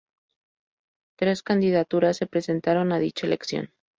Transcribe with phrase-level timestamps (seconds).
[1.15, 3.71] Tres candidaturas se presentaron a dicha elección.